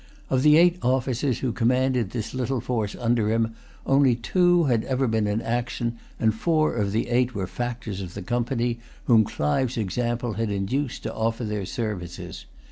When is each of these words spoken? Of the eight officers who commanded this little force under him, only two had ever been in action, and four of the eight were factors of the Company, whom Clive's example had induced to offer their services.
Of 0.31 0.41
the 0.41 0.57
eight 0.57 0.79
officers 0.81 1.41
who 1.41 1.51
commanded 1.51 2.09
this 2.09 2.33
little 2.33 2.59
force 2.59 2.95
under 2.95 3.29
him, 3.29 3.53
only 3.85 4.15
two 4.15 4.63
had 4.63 4.83
ever 4.85 5.07
been 5.07 5.27
in 5.27 5.43
action, 5.43 5.99
and 6.19 6.33
four 6.33 6.73
of 6.73 6.91
the 6.91 7.07
eight 7.09 7.35
were 7.35 7.45
factors 7.45 8.01
of 8.01 8.15
the 8.15 8.23
Company, 8.23 8.79
whom 9.03 9.23
Clive's 9.23 9.77
example 9.77 10.33
had 10.33 10.49
induced 10.49 11.03
to 11.03 11.13
offer 11.13 11.43
their 11.43 11.67
services. 11.67 12.47